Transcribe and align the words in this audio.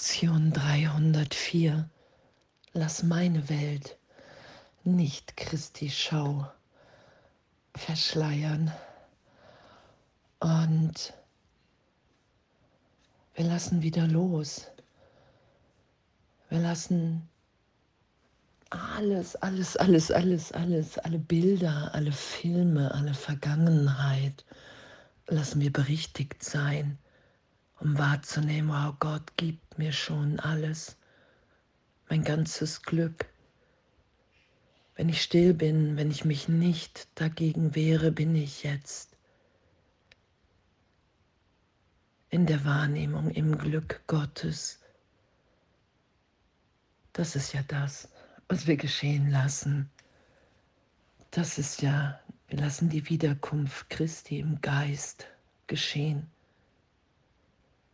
Lektion 0.00 0.50
304. 0.54 1.86
Lass 2.72 3.02
meine 3.02 3.50
Welt 3.50 3.98
nicht 4.82 5.36
Christi 5.36 5.90
Schau 5.90 6.50
verschleiern. 7.74 8.72
Und 10.38 11.12
wir 13.34 13.44
lassen 13.44 13.82
wieder 13.82 14.06
los. 14.06 14.68
Wir 16.48 16.60
lassen 16.60 17.28
alles, 18.70 19.36
alles, 19.36 19.76
alles, 19.76 20.10
alles, 20.10 20.50
alles, 20.52 20.96
alle 20.96 21.18
Bilder, 21.18 21.90
alle 21.92 22.12
Filme, 22.12 22.90
alle 22.94 23.12
Vergangenheit, 23.12 24.46
lassen 25.26 25.60
wir 25.60 25.70
berichtigt 25.70 26.42
sein 26.42 26.96
um 27.80 27.98
wahrzunehmen, 27.98 28.70
oh 28.70 28.94
Gott 29.00 29.36
gibt 29.36 29.78
mir 29.78 29.92
schon 29.92 30.38
alles, 30.38 30.96
mein 32.08 32.22
ganzes 32.22 32.82
Glück. 32.82 33.26
Wenn 34.96 35.08
ich 35.08 35.22
still 35.22 35.54
bin, 35.54 35.96
wenn 35.96 36.10
ich 36.10 36.24
mich 36.26 36.48
nicht 36.48 37.08
dagegen 37.14 37.74
wehre, 37.74 38.12
bin 38.12 38.34
ich 38.34 38.62
jetzt 38.62 39.16
in 42.28 42.46
der 42.46 42.64
Wahrnehmung, 42.64 43.30
im 43.30 43.56
Glück 43.56 44.02
Gottes. 44.06 44.78
Das 47.14 47.34
ist 47.34 47.54
ja 47.54 47.62
das, 47.66 48.08
was 48.48 48.66
wir 48.66 48.76
geschehen 48.76 49.30
lassen. 49.30 49.90
Das 51.30 51.58
ist 51.58 51.80
ja, 51.80 52.20
wir 52.48 52.58
lassen 52.58 52.88
die 52.88 53.08
Wiederkunft 53.08 53.88
Christi 53.88 54.38
im 54.38 54.60
Geist 54.60 55.26
geschehen. 55.66 56.30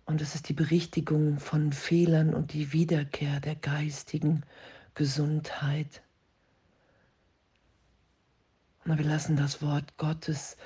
Und 0.06 0.22
es 0.22 0.36
ist 0.36 0.48
die 0.48 0.54
Berichtigung 0.54 1.40
von 1.40 1.72
Fehlern 1.72 2.32
und 2.32 2.52
die 2.52 2.72
Wiederkehr 2.72 3.40
der 3.40 3.56
geistigen 3.56 4.44
Gesundheit. 4.94 6.02
Und 8.84 8.98
wir 8.98 9.04
lassen 9.04 9.36
das 9.36 9.60
Wort 9.62 9.96
Gottes 9.96 10.56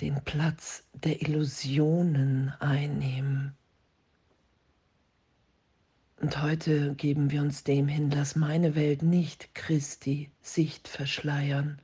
den 0.00 0.22
Platz 0.24 0.84
der 0.92 1.22
Illusionen 1.22 2.52
einnehmen. 2.60 3.56
Und 6.20 6.40
heute 6.40 6.94
geben 6.94 7.32
wir 7.32 7.42
uns 7.42 7.64
dem 7.64 7.88
hin, 7.88 8.10
lass 8.10 8.36
meine 8.36 8.76
Welt 8.76 9.02
nicht 9.02 9.54
Christi 9.56 10.30
Sicht 10.40 10.86
verschleiern. 10.86 11.80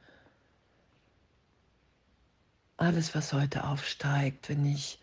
Alles, 2.76 3.14
was 3.16 3.32
heute 3.32 3.64
aufsteigt, 3.64 4.48
wenn 4.48 4.64
ich 4.64 5.00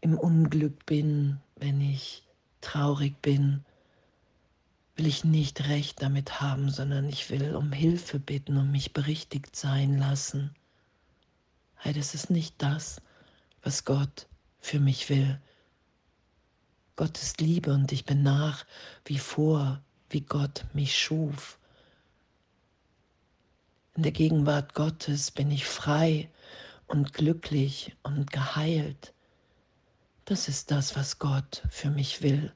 im 0.00 0.18
Unglück 0.18 0.86
bin, 0.86 1.38
wenn 1.60 1.80
ich 1.80 2.22
traurig 2.60 3.20
bin, 3.22 3.64
will 4.96 5.06
ich 5.06 5.24
nicht 5.24 5.68
recht 5.68 6.02
damit 6.02 6.40
haben, 6.40 6.70
sondern 6.70 7.08
ich 7.08 7.30
will 7.30 7.54
um 7.54 7.72
Hilfe 7.72 8.18
bitten 8.18 8.56
und 8.56 8.70
mich 8.70 8.92
berichtigt 8.92 9.54
sein 9.54 9.98
lassen. 9.98 10.54
Hey, 11.76 11.92
das 11.92 12.14
ist 12.14 12.30
nicht 12.30 12.54
das, 12.58 13.00
was 13.62 13.84
Gott 13.84 14.26
für 14.58 14.80
mich 14.80 15.08
will. 15.08 15.40
Gott 16.96 17.16
ist 17.16 17.40
Liebe 17.40 17.72
und 17.72 17.92
ich 17.92 18.04
bin 18.04 18.22
nach 18.22 18.66
wie 19.06 19.18
vor, 19.18 19.82
wie 20.10 20.20
Gott 20.20 20.66
mich 20.74 20.98
schuf. 20.98 21.58
In 23.96 24.02
der 24.02 24.12
Gegenwart 24.12 24.74
Gottes 24.74 25.30
bin 25.30 25.50
ich 25.50 25.64
frei 25.64 26.30
und 26.86 27.12
glücklich 27.12 27.96
und 28.02 28.30
geheilt. 28.30 29.14
Das 30.30 30.46
ist 30.46 30.70
das, 30.70 30.94
was 30.94 31.18
Gott 31.18 31.66
für 31.70 31.90
mich 31.90 32.22
will. 32.22 32.52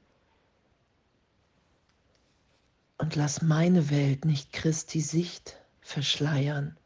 Und 2.97 3.17
lass 3.17 3.41
meine 3.41 3.89
Welt 3.89 4.23
nicht 4.23 4.53
Christi 4.53 5.01
Sicht 5.01 5.57
verschleiern. 5.81 6.77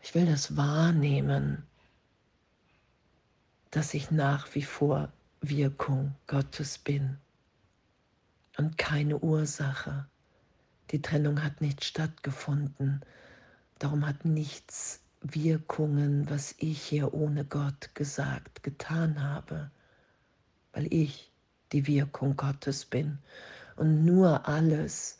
Ich 0.00 0.14
will 0.14 0.24
das 0.24 0.56
wahrnehmen, 0.56 1.66
dass 3.70 3.92
ich 3.92 4.10
nach 4.10 4.54
wie 4.54 4.62
vor 4.62 5.12
Wirkung 5.42 6.14
Gottes 6.28 6.78
bin 6.78 7.18
und 8.56 8.78
keine 8.78 9.18
Ursache. 9.18 10.06
Die 10.92 11.02
Trennung 11.02 11.42
hat 11.44 11.60
nicht 11.60 11.84
stattgefunden, 11.84 13.04
darum 13.78 14.06
hat 14.06 14.24
nichts 14.24 15.02
Wirkungen, 15.22 16.28
was 16.28 16.54
ich 16.58 16.82
hier 16.82 17.14
ohne 17.14 17.44
Gott 17.44 17.94
gesagt, 17.94 18.62
getan 18.62 19.22
habe, 19.22 19.70
weil 20.72 20.92
ich 20.92 21.30
die 21.72 21.86
Wirkung 21.86 22.36
Gottes 22.36 22.84
bin 22.84 23.18
und 23.76 24.04
nur 24.04 24.48
alles, 24.48 25.18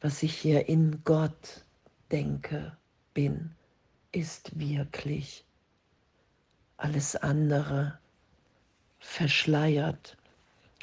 was 0.00 0.22
ich 0.22 0.36
hier 0.36 0.68
in 0.68 1.02
Gott 1.04 1.64
denke, 2.10 2.76
bin, 3.12 3.50
ist 4.12 4.58
wirklich. 4.58 5.44
Alles 6.76 7.16
andere 7.16 7.98
verschleiert 8.98 10.16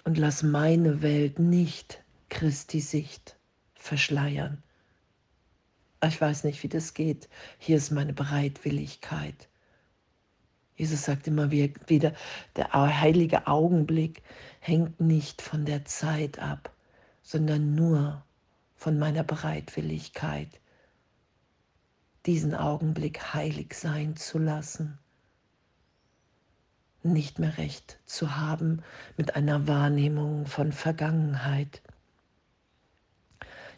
und 0.03 0.17
lass 0.17 0.43
meine 0.43 1.01
Welt 1.01 1.39
nicht 1.39 2.03
Christi 2.29 2.79
Sicht 2.79 3.35
verschleiern. 3.75 4.63
Ich 6.03 6.19
weiß 6.19 6.43
nicht, 6.45 6.63
wie 6.63 6.69
das 6.69 6.93
geht. 6.93 7.29
Hier 7.59 7.77
ist 7.77 7.91
meine 7.91 8.13
Bereitwilligkeit. 8.13 9.49
Jesus 10.75 11.03
sagt 11.03 11.27
immer 11.27 11.51
wieder, 11.51 12.13
der 12.55 12.73
heilige 12.73 13.45
Augenblick 13.45 14.23
hängt 14.59 14.99
nicht 14.99 15.41
von 15.41 15.65
der 15.65 15.85
Zeit 15.85 16.39
ab, 16.39 16.73
sondern 17.21 17.75
nur 17.75 18.23
von 18.75 18.97
meiner 18.97 19.23
Bereitwilligkeit, 19.23 20.59
diesen 22.25 22.55
Augenblick 22.55 23.35
heilig 23.35 23.75
sein 23.75 24.15
zu 24.15 24.39
lassen, 24.39 24.97
nicht 27.03 27.37
mehr 27.37 27.59
recht 27.59 27.99
zu 28.07 28.37
haben 28.37 28.81
mit 29.17 29.35
einer 29.35 29.67
Wahrnehmung 29.67 30.47
von 30.47 30.71
Vergangenheit, 30.71 31.83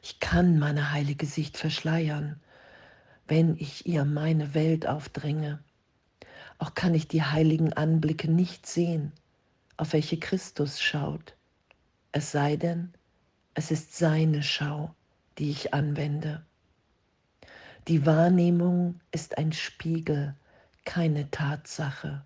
ich 0.04 0.20
kann 0.20 0.60
meine 0.60 0.92
heilige 0.92 1.26
Sicht 1.26 1.58
verschleiern, 1.58 2.42
wenn 3.26 3.56
ich 3.58 3.86
ihr 3.88 4.04
meine 4.04 4.54
Welt 4.54 4.86
aufdränge. 4.86 5.64
Auch 6.60 6.76
kann 6.76 6.94
ich 6.94 7.08
die 7.08 7.24
heiligen 7.24 7.72
Anblicke 7.72 8.30
nicht 8.30 8.68
sehen, 8.68 9.14
auf 9.78 9.94
welche 9.94 10.20
Christus 10.20 10.82
schaut. 10.82 11.36
Es 12.12 12.32
sei 12.34 12.58
denn, 12.58 12.94
es 13.54 13.72
ist 13.72 13.96
seine 13.96 14.44
Schau, 14.44 14.94
die 15.38 15.50
ich 15.50 15.74
anwende. 15.74 16.46
Die 17.88 18.06
Wahrnehmung 18.06 19.00
ist 19.12 19.38
ein 19.38 19.54
Spiegel, 19.54 20.36
keine 20.84 21.32
Tatsache. 21.32 22.26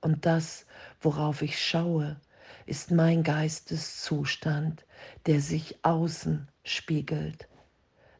Und 0.00 0.24
das, 0.24 0.64
worauf 1.00 1.42
ich 1.42 1.62
schaue, 1.62 2.18
ist 2.66 2.90
mein 2.90 3.22
Geisteszustand, 3.22 4.84
der 5.26 5.40
sich 5.40 5.84
außen 5.84 6.48
spiegelt. 6.64 7.48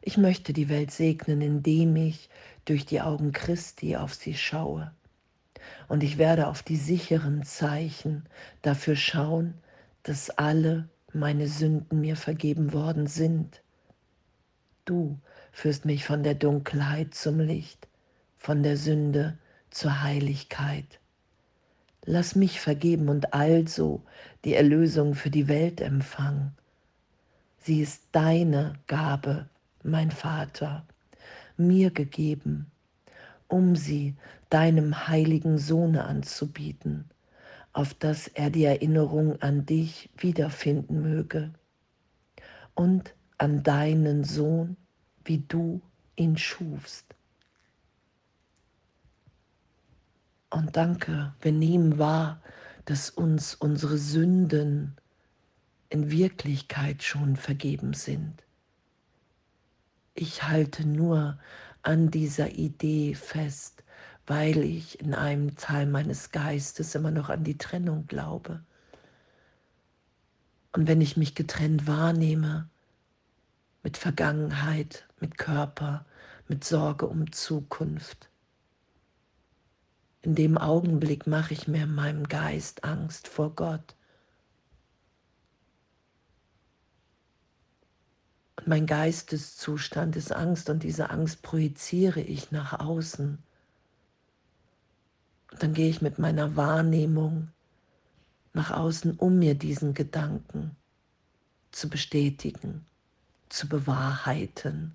Ich 0.01 0.17
möchte 0.17 0.53
die 0.53 0.69
Welt 0.69 0.91
segnen, 0.91 1.41
indem 1.41 1.95
ich 1.95 2.29
durch 2.65 2.85
die 2.85 3.01
Augen 3.01 3.31
Christi 3.31 3.97
auf 3.97 4.13
sie 4.13 4.35
schaue. 4.35 4.93
Und 5.87 6.03
ich 6.03 6.17
werde 6.17 6.47
auf 6.47 6.63
die 6.63 6.77
sicheren 6.77 7.43
Zeichen 7.43 8.23
dafür 8.61 8.95
schauen, 8.95 9.55
dass 10.03 10.29
alle 10.29 10.89
meine 11.13 11.47
Sünden 11.47 11.99
mir 12.01 12.15
vergeben 12.15 12.71
worden 12.73 13.07
sind. 13.07 13.61
Du 14.85 15.19
führst 15.51 15.83
mich 15.83 16.05
von 16.05 16.23
der 16.23 16.35
Dunkelheit 16.35 17.13
zum 17.13 17.39
Licht, 17.39 17.87
von 18.37 18.63
der 18.63 18.77
Sünde 18.77 19.37
zur 19.69 20.01
Heiligkeit. 20.03 20.99
Lass 22.09 22.35
mich 22.35 22.61
vergeben 22.61 23.09
und 23.09 23.33
also 23.33 24.01
die 24.45 24.53
Erlösung 24.53 25.13
für 25.13 25.29
die 25.29 25.49
Welt 25.49 25.81
empfangen. 25.81 26.55
Sie 27.57 27.81
ist 27.81 28.07
deine 28.13 28.75
Gabe, 28.87 29.49
mein 29.83 30.11
Vater, 30.11 30.85
mir 31.57 31.91
gegeben, 31.91 32.71
um 33.49 33.75
sie 33.75 34.15
deinem 34.49 35.09
heiligen 35.09 35.57
Sohne 35.57 36.05
anzubieten, 36.05 37.09
auf 37.73 37.93
dass 37.93 38.29
er 38.29 38.51
die 38.51 38.63
Erinnerung 38.63 39.41
an 39.41 39.65
dich 39.65 40.09
wiederfinden 40.15 41.01
möge 41.01 41.51
und 42.73 43.15
an 43.37 43.63
deinen 43.63 44.23
Sohn, 44.23 44.77
wie 45.25 45.39
du 45.39 45.81
ihn 46.15 46.37
schufst. 46.37 47.16
Und 50.49 50.77
danke, 50.77 51.33
wir 51.41 51.51
nehmen 51.51 51.99
wahr, 51.99 52.41
dass 52.85 53.09
uns 53.09 53.53
unsere 53.53 53.97
Sünden 53.97 54.95
in 55.89 56.09
Wirklichkeit 56.09 57.03
schon 57.03 57.35
vergeben 57.35 57.93
sind. 57.93 58.43
Ich 60.13 60.43
halte 60.43 60.87
nur 60.87 61.37
an 61.81 62.11
dieser 62.11 62.51
Idee 62.51 63.13
fest, 63.13 63.83
weil 64.25 64.63
ich 64.63 64.99
in 64.99 65.13
einem 65.13 65.55
Teil 65.55 65.85
meines 65.85 66.31
Geistes 66.31 66.95
immer 66.95 67.11
noch 67.11 67.29
an 67.29 67.43
die 67.43 67.57
Trennung 67.57 68.07
glaube. 68.07 68.63
Und 70.73 70.87
wenn 70.87 71.01
ich 71.01 71.17
mich 71.17 71.35
getrennt 71.35 71.87
wahrnehme, 71.87 72.69
mit 73.83 73.97
Vergangenheit, 73.97 75.07
mit 75.19 75.37
Körper, 75.37 76.05
mit 76.47 76.63
Sorge 76.63 77.07
um 77.07 77.31
Zukunft, 77.31 78.29
in 80.27 80.35
dem 80.35 80.57
Augenblick 80.57 81.25
mache 81.25 81.53
ich 81.53 81.69
mir 81.69 81.83
in 81.83 81.95
meinem 81.95 82.27
Geist 82.27 82.83
Angst 82.83 83.29
vor 83.29 83.55
Gott. 83.55 83.95
Und 88.57 88.67
mein 88.67 88.85
Geisteszustand 88.85 90.17
ist 90.17 90.33
Angst 90.33 90.69
und 90.69 90.83
diese 90.83 91.11
Angst 91.11 91.43
projiziere 91.43 92.19
ich 92.19 92.51
nach 92.51 92.77
außen. 92.77 93.41
Und 95.53 95.63
dann 95.63 95.73
gehe 95.73 95.89
ich 95.89 96.01
mit 96.01 96.19
meiner 96.19 96.57
Wahrnehmung 96.57 97.47
nach 98.51 98.71
außen, 98.71 99.15
um 99.15 99.39
mir 99.39 99.55
diesen 99.55 99.93
Gedanken 99.93 100.75
zu 101.71 101.87
bestätigen, 101.87 102.85
zu 103.47 103.69
bewahrheiten. 103.69 104.93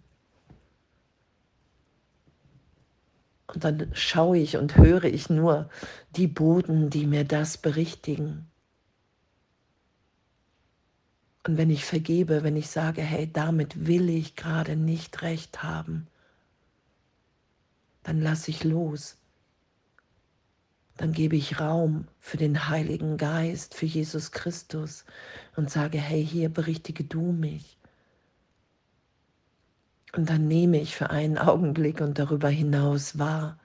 Und 3.52 3.64
dann 3.64 3.90
schaue 3.92 4.38
ich 4.38 4.56
und 4.56 4.76
höre 4.76 5.04
ich 5.04 5.28
nur 5.28 5.68
die 6.16 6.26
Boden, 6.26 6.88
die 6.88 7.06
mir 7.06 7.24
das 7.24 7.58
berichtigen. 7.58 8.50
Und 11.46 11.58
wenn 11.58 11.70
ich 11.70 11.84
vergebe, 11.84 12.44
wenn 12.44 12.56
ich 12.56 12.70
sage, 12.70 13.02
hey, 13.02 13.30
damit 13.30 13.86
will 13.86 14.08
ich 14.08 14.36
gerade 14.36 14.76
nicht 14.76 15.22
recht 15.22 15.62
haben, 15.62 16.06
dann 18.04 18.20
lasse 18.20 18.50
ich 18.50 18.64
los. 18.64 19.16
Dann 20.96 21.12
gebe 21.12 21.36
ich 21.36 21.58
Raum 21.58 22.06
für 22.20 22.36
den 22.36 22.68
Heiligen 22.68 23.16
Geist, 23.16 23.74
für 23.74 23.86
Jesus 23.86 24.30
Christus 24.30 25.04
und 25.56 25.70
sage, 25.70 25.98
hey, 25.98 26.24
hier 26.24 26.48
berichtige 26.48 27.04
du 27.04 27.32
mich. 27.32 27.76
Und 30.14 30.28
dann 30.28 30.46
nehme 30.46 30.78
ich 30.80 30.94
für 30.94 31.10
einen 31.10 31.38
Augenblick 31.38 32.00
und 32.00 32.18
darüber 32.18 32.48
hinaus 32.48 33.18
wahr, 33.18 33.58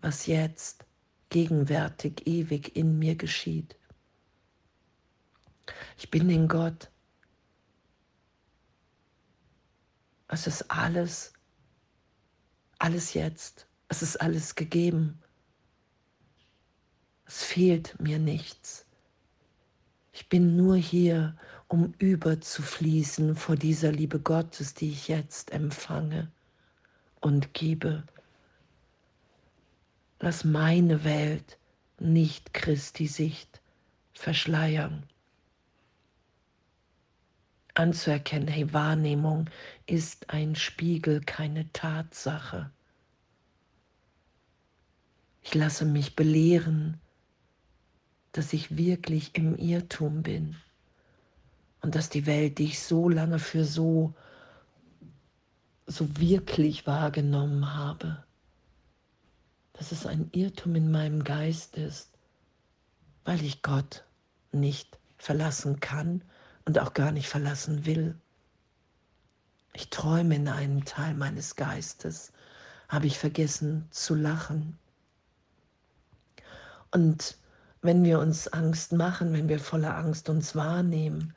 was 0.00 0.26
jetzt 0.26 0.84
gegenwärtig, 1.30 2.26
ewig 2.26 2.76
in 2.76 2.98
mir 2.98 3.14
geschieht. 3.14 3.76
Ich 5.96 6.10
bin 6.10 6.28
in 6.28 6.48
Gott. 6.48 6.90
Es 10.28 10.46
ist 10.46 10.70
alles, 10.70 11.32
alles 12.78 13.14
jetzt. 13.14 13.66
Es 13.88 14.02
ist 14.02 14.20
alles 14.20 14.56
gegeben. 14.56 15.22
Es 17.26 17.44
fehlt 17.44 17.98
mir 18.00 18.18
nichts. 18.18 18.86
Ich 20.12 20.28
bin 20.28 20.56
nur 20.56 20.76
hier, 20.76 21.36
um 21.68 21.94
überzufließen 21.98 23.34
vor 23.34 23.56
dieser 23.56 23.90
Liebe 23.90 24.20
Gottes, 24.20 24.74
die 24.74 24.90
ich 24.90 25.08
jetzt 25.08 25.50
empfange 25.50 26.30
und 27.20 27.54
gebe. 27.54 28.04
Lass 30.20 30.44
meine 30.44 31.04
Welt 31.04 31.58
nicht 31.98 32.54
Christi 32.54 33.06
Sicht 33.06 33.60
verschleiern. 34.12 35.02
Anzuerkennen, 37.74 38.48
hey, 38.48 38.72
Wahrnehmung 38.72 39.50
ist 39.86 40.30
ein 40.30 40.54
Spiegel, 40.54 41.20
keine 41.20 41.70
Tatsache. 41.72 42.70
Ich 45.42 45.54
lasse 45.54 45.84
mich 45.84 46.16
belehren, 46.16 46.98
dass 48.32 48.52
ich 48.52 48.76
wirklich 48.76 49.34
im 49.34 49.56
Irrtum 49.56 50.22
bin 50.22 50.56
und 51.80 51.94
dass 51.94 52.08
die 52.08 52.26
Welt, 52.26 52.58
die 52.58 52.64
ich 52.64 52.80
so 52.80 53.08
lange 53.08 53.38
für 53.38 53.64
so, 53.64 54.14
so 55.86 56.18
wirklich 56.18 56.86
wahrgenommen 56.86 57.74
habe, 57.74 58.24
dass 59.74 59.92
es 59.92 60.06
ein 60.06 60.28
Irrtum 60.32 60.74
in 60.74 60.90
meinem 60.90 61.22
Geist 61.22 61.76
ist, 61.76 62.10
weil 63.24 63.42
ich 63.42 63.62
Gott 63.62 64.04
nicht 64.52 64.98
verlassen 65.18 65.80
kann 65.80 66.22
und 66.64 66.78
auch 66.78 66.94
gar 66.94 67.12
nicht 67.12 67.28
verlassen 67.28 67.86
will. 67.86 68.16
Ich 69.72 69.90
träume 69.90 70.34
in 70.34 70.48
einem 70.48 70.84
Teil 70.84 71.14
meines 71.14 71.54
Geistes, 71.56 72.32
habe 72.88 73.06
ich 73.06 73.18
vergessen 73.18 73.86
zu 73.90 74.14
lachen. 74.14 74.78
Und 76.90 77.36
wenn 77.82 78.02
wir 78.02 78.18
uns 78.18 78.48
Angst 78.48 78.92
machen, 78.92 79.34
wenn 79.34 79.48
wir 79.48 79.60
voller 79.60 79.96
Angst 79.96 80.30
uns 80.30 80.56
wahrnehmen, 80.56 81.35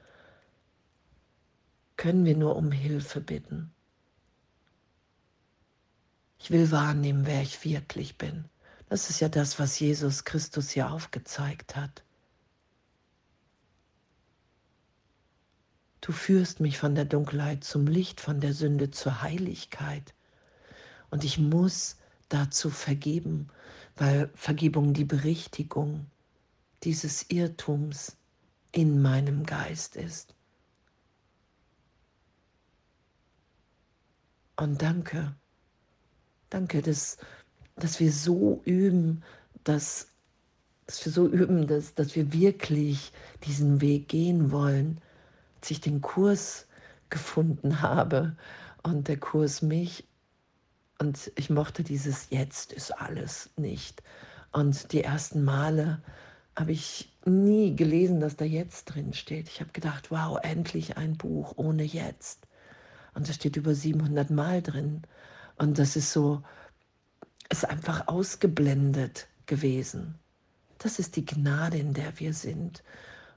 können 2.00 2.24
wir 2.24 2.38
nur 2.38 2.56
um 2.56 2.72
Hilfe 2.72 3.20
bitten. 3.20 3.74
Ich 6.40 6.50
will 6.50 6.72
wahrnehmen, 6.72 7.26
wer 7.26 7.42
ich 7.42 7.66
wirklich 7.66 8.18
bin. 8.18 8.46
Das 8.88 9.10
ist 9.10 9.20
ja 9.20 9.28
das, 9.28 9.60
was 9.60 9.78
Jesus 9.78 10.24
Christus 10.24 10.70
hier 10.70 10.94
aufgezeigt 10.94 11.76
hat. 11.76 12.06
Du 16.00 16.14
führst 16.14 16.62
mich 16.62 16.78
von 16.78 16.96
der 16.96 17.04
Dunkelheit 17.04 17.66
zum 17.66 17.86
Licht, 17.86 18.22
von 18.22 18.40
der 18.40 18.54
Sünde 18.54 18.92
zur 18.92 19.22
Heiligkeit. 19.22 20.14
Und 21.10 21.26
ich 21.26 21.38
muss 21.38 21.98
dazu 22.30 22.70
vergeben, 22.70 23.50
weil 23.98 24.30
Vergebung 24.36 24.94
die 24.94 25.04
Berichtigung 25.04 26.06
dieses 26.84 27.30
Irrtums 27.30 28.16
in 28.72 29.02
meinem 29.02 29.46
Geist 29.46 29.98
ist. 29.98 30.34
Und 34.60 34.82
danke, 34.82 35.34
danke, 36.50 36.82
dass, 36.82 37.18
dass 37.78 38.02
wir 38.02 38.12
so 38.12 38.62
üben, 38.66 39.24
dass, 39.64 40.10
dass 40.86 41.06
wir 41.06 41.14
so 41.14 41.28
üben, 41.30 41.66
dass, 41.66 41.96
dass 41.96 42.14
wir 42.18 42.34
wirklich 42.34 43.14
diesen 43.46 43.80
Weg 43.80 44.10
gehen 44.10 44.52
wollen. 44.52 45.00
Als 45.62 45.72
ich 45.72 45.80
den 45.80 46.02
Kurs 46.02 46.68
gefunden 47.10 47.82
habe 47.82 48.36
und 48.84 49.08
der 49.08 49.18
Kurs 49.18 49.62
mich 49.62 50.06
und 50.98 51.32
ich 51.38 51.50
mochte 51.50 51.84
dieses 51.84 52.30
Jetzt 52.30 52.74
ist 52.74 52.92
alles 52.92 53.52
nicht. 53.56 54.04
Und 54.52 54.92
die 54.92 55.06
ersten 55.06 55.46
Male 55.46 56.04
habe 56.58 56.74
ich 56.74 57.18
nie 57.24 57.78
gelesen, 57.78 58.20
dass 58.20 58.36
da 58.36 58.44
jetzt 58.44 58.86
drin 58.86 59.14
steht. 59.14 59.48
Ich 59.48 59.62
habe 59.62 59.72
gedacht, 59.72 60.12
wow, 60.12 60.38
endlich 60.44 60.98
ein 60.98 61.16
Buch 61.16 61.54
ohne 61.56 61.84
jetzt. 61.84 62.49
Und 63.14 63.28
da 63.28 63.34
steht 63.34 63.56
über 63.56 63.74
700 63.74 64.30
Mal 64.30 64.62
drin. 64.62 65.02
Und 65.58 65.80
das 65.80 65.96
ist 65.96 66.12
so, 66.12 66.44
ist 67.50 67.66
einfach 67.66 68.08
ausgeblendet 68.08 69.28
gewesen. 69.46 70.16
Das 70.78 71.00
ist 71.00 71.16
die 71.16 71.26
Gnade, 71.26 71.78
in 71.78 71.94
der 71.94 72.18
wir 72.20 72.34
sind. 72.34 72.84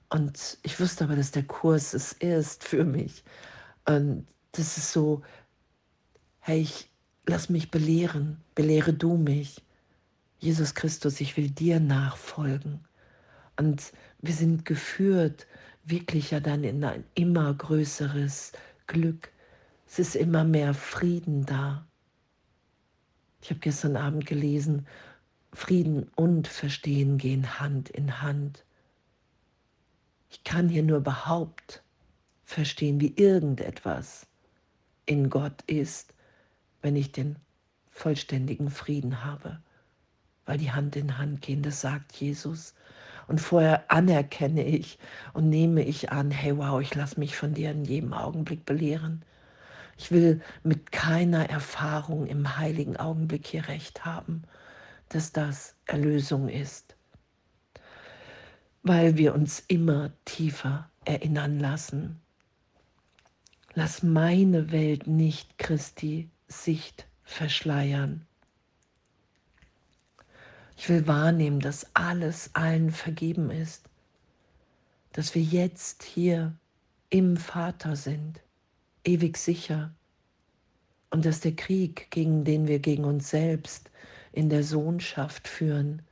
Und 0.09 0.59
ich 0.63 0.79
wusste 0.79 1.05
aber, 1.05 1.17
dass 1.17 1.31
der 1.31 1.45
Kurs 1.45 1.95
es 1.95 2.13
ist 2.13 2.65
für 2.65 2.85
mich. 2.85 3.25
Und 3.87 4.27
das 4.53 4.77
ist 4.77 4.93
so, 4.93 5.23
hey, 6.41 6.61
ich 6.61 6.91
lass 7.27 7.49
mich 7.49 7.71
belehren, 7.71 8.37
belehre 8.55 8.93
du 8.93 9.17
mich. 9.17 9.63
Jesus 10.39 10.75
Christus, 10.75 11.21
ich 11.21 11.37
will 11.37 11.51
dir 11.51 11.81
nachfolgen. 11.81 12.81
Und 13.57 13.93
wir 14.21 14.35
sind 14.35 14.65
geführt 14.65 15.47
wirklich 15.85 16.31
ja 16.31 16.41
dann 16.41 16.65
in 16.65 16.85
ein 16.85 17.05
immer 17.15 17.53
größeres 17.55 18.53
Glück. 18.87 19.32
Es 19.93 19.99
ist 19.99 20.17
immer 20.17 20.43
mehr 20.43 20.73
Frieden 20.73 21.45
da. 21.45 21.87
Ich 23.43 23.51
habe 23.51 23.61
gestern 23.61 23.95
Abend 23.99 24.25
gelesen, 24.25 24.87
Frieden 25.53 26.11
und 26.17 26.49
Verstehen 26.49 27.19
gehen 27.19 27.61
Hand 27.61 27.91
in 27.91 28.23
Hand. 28.23 28.65
Ich 30.31 30.45
kann 30.45 30.71
hier 30.71 30.83
nur 30.83 30.97
überhaupt 30.97 31.83
verstehen, 32.43 33.03
wie 33.03 33.13
irgendetwas 33.17 34.27
in 35.05 35.29
Gott 35.29 35.61
ist, 35.67 36.15
wenn 36.81 36.97
ich 36.97 37.13
den 37.13 37.37
vollständigen 37.91 38.71
Frieden 38.71 39.23
habe, 39.23 39.61
weil 40.47 40.57
die 40.57 40.73
Hand 40.73 40.97
in 40.97 41.19
Hand 41.19 41.43
gehen, 41.43 41.61
das 41.61 41.83
sagt 41.83 42.13
Jesus. 42.17 42.73
Und 43.29 43.43
vorher 43.43 43.91
anerkenne 43.91 44.65
ich 44.65 44.99
und 45.35 45.51
nehme 45.51 45.85
ich 45.85 46.11
an, 46.11 46.31
hey 46.31 46.57
wow, 46.57 46.81
ich 46.81 46.95
lasse 46.95 47.21
mich 47.21 47.37
von 47.37 47.53
dir 47.53 47.73
in 47.73 47.85
jedem 47.85 48.15
Augenblick 48.15 48.65
belehren. 48.65 49.23
Ich 49.97 50.11
will 50.11 50.41
mit 50.63 50.93
keiner 50.93 51.49
Erfahrung 51.49 52.27
im 52.27 52.57
heiligen 52.57 52.97
Augenblick 52.97 53.47
hier 53.47 53.69
recht 53.69 54.05
haben, 54.05 54.43
dass 55.09 55.33
das 55.33 55.77
Erlösung 55.87 56.49
ist, 56.49 56.97
weil 58.83 59.17
wir 59.17 59.35
uns 59.35 59.61
immer 59.69 60.13
tiefer 60.25 60.91
erinnern 61.05 61.61
lassen. 61.61 62.21
Lass 63.75 64.03
meine 64.03 64.71
Welt 64.73 65.07
nicht 65.07 65.59
Christi 65.59 66.31
Sicht 66.49 67.07
verschleiern. 67.23 68.27
Ich 70.77 70.89
will 70.89 71.07
wahrnehmen, 71.07 71.61
dass 71.61 71.87
alles 71.95 72.51
allen 72.55 72.91
vergeben 72.91 73.51
ist, 73.51 73.89
dass 75.13 75.35
wir 75.35 75.43
jetzt 75.43 76.03
hier 76.03 76.57
im 77.09 77.37
Vater 77.37 77.95
sind, 77.95 78.41
ewig 79.05 79.37
sicher. 79.37 79.95
Und 81.11 81.25
dass 81.25 81.41
der 81.41 81.55
Krieg, 81.55 82.11
gegen 82.11 82.45
den 82.45 82.67
wir 82.67 82.79
gegen 82.79 83.05
uns 83.05 83.31
selbst 83.31 83.91
in 84.33 84.49
der 84.49 84.65
Sohnschaft 84.65 85.47
führen, 85.47 86.03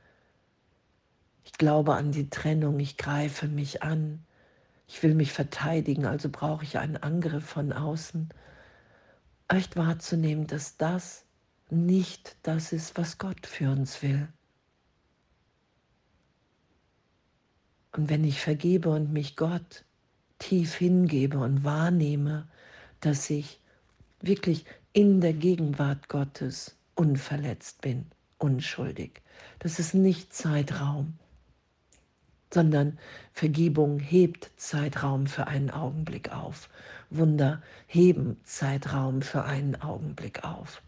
ich 1.43 1.53
glaube 1.53 1.95
an 1.95 2.11
die 2.11 2.29
Trennung, 2.29 2.79
ich 2.79 2.97
greife 2.97 3.47
mich 3.47 3.83
an, 3.83 4.23
ich 4.87 5.01
will 5.03 5.15
mich 5.15 5.31
verteidigen, 5.31 6.05
also 6.05 6.29
brauche 6.29 6.63
ich 6.63 6.77
einen 6.77 6.97
Angriff 6.97 7.45
von 7.45 7.71
außen. 7.71 8.29
Echt 9.47 9.75
wahrzunehmen, 9.75 10.47
dass 10.47 10.77
das 10.77 11.25
nicht 11.69 12.35
das 12.43 12.73
ist, 12.73 12.97
was 12.97 13.17
Gott 13.17 13.47
für 13.47 13.71
uns 13.71 14.01
will. 14.01 14.27
Und 17.93 18.09
wenn 18.09 18.23
ich 18.23 18.39
vergebe 18.39 18.89
und 18.89 19.11
mich 19.11 19.35
Gott 19.35 19.85
tief 20.39 20.75
hingebe 20.75 21.39
und 21.39 21.63
wahrnehme, 21.63 22.47
dass 23.01 23.29
ich 23.29 23.59
wirklich 24.21 24.65
in 24.93 25.21
der 25.21 25.33
Gegenwart 25.33 26.09
Gottes 26.09 26.77
unverletzt 26.95 27.81
bin, 27.81 28.05
unschuldig. 28.37 29.21
Das 29.59 29.79
ist 29.79 29.93
nicht 29.93 30.33
Zeitraum, 30.33 31.17
sondern 32.53 32.99
Vergebung 33.33 33.99
hebt 33.99 34.51
Zeitraum 34.57 35.27
für 35.27 35.47
einen 35.47 35.71
Augenblick 35.71 36.31
auf. 36.31 36.69
Wunder 37.09 37.61
heben 37.87 38.39
Zeitraum 38.43 39.21
für 39.21 39.43
einen 39.43 39.75
Augenblick 39.81 40.43
auf. 40.43 40.81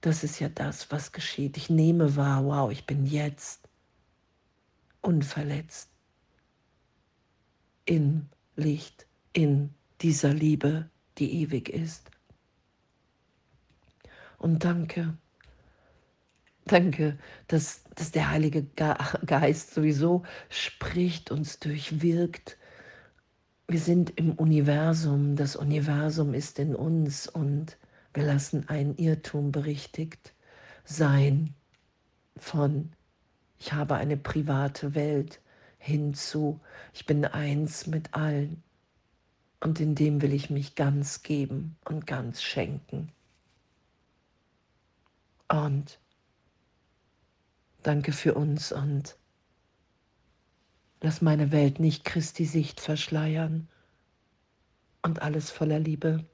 Das 0.00 0.22
ist 0.22 0.38
ja 0.38 0.48
das, 0.48 0.90
was 0.90 1.12
geschieht. 1.12 1.56
Ich 1.56 1.70
nehme 1.70 2.16
wahr, 2.16 2.44
wow, 2.44 2.70
ich 2.70 2.86
bin 2.86 3.06
jetzt 3.06 3.68
unverletzt 5.00 5.90
im 7.84 8.28
Licht, 8.54 9.06
in 9.32 9.74
dieser 10.00 10.32
Liebe, 10.32 10.90
die 11.18 11.42
ewig 11.42 11.68
ist. 11.68 12.10
Und 14.38 14.64
danke, 14.64 15.16
danke, 16.64 17.18
dass, 17.48 17.82
dass 17.94 18.12
der 18.12 18.30
Heilige 18.30 18.64
Geist 18.64 19.74
sowieso 19.74 20.22
spricht, 20.48 21.30
uns 21.30 21.58
durchwirkt. 21.58 22.56
Wir 23.66 23.80
sind 23.80 24.10
im 24.10 24.32
Universum, 24.32 25.36
das 25.36 25.56
Universum 25.56 26.34
ist 26.34 26.58
in 26.58 26.74
uns 26.74 27.26
und 27.26 27.76
wir 28.14 28.24
lassen 28.24 28.68
einen 28.68 28.96
Irrtum 28.96 29.52
berichtigt 29.52 30.32
sein 30.84 31.54
von 32.36 32.92
ich 33.58 33.72
habe 33.72 33.96
eine 33.96 34.16
private 34.16 34.94
Welt 34.94 35.40
hinzu, 35.78 36.60
ich 36.94 37.06
bin 37.06 37.24
eins 37.24 37.86
mit 37.86 38.14
allen 38.14 38.62
und 39.60 39.80
in 39.80 39.94
dem 39.94 40.22
will 40.22 40.32
ich 40.32 40.50
mich 40.50 40.74
ganz 40.74 41.22
geben 41.22 41.76
und 41.84 42.06
ganz 42.06 42.42
schenken. 42.42 43.12
Und 45.48 45.98
danke 47.82 48.12
für 48.12 48.34
uns 48.34 48.70
und 48.70 49.16
lass 51.00 51.22
meine 51.22 51.52
Welt 51.52 51.80
nicht 51.80 52.04
Christi 52.04 52.44
Sicht 52.44 52.80
verschleiern 52.80 53.68
und 55.02 55.22
alles 55.22 55.50
voller 55.50 55.78
Liebe. 55.78 56.24